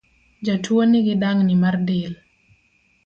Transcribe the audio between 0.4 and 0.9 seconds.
Jatuo